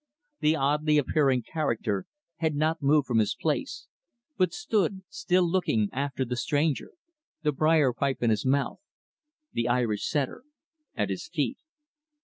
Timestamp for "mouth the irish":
8.43-10.07